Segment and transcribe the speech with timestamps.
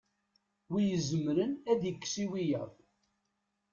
[0.71, 2.71] wi izemren ad ikkes i wiyaḍ